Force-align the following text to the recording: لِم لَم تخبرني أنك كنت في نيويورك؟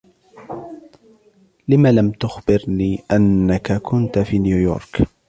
لِم 1.67 1.87
لَم 1.87 2.11
تخبرني 2.11 3.03
أنك 3.11 3.73
كنت 3.81 4.19
في 4.19 4.39
نيويورك؟ 4.39 5.01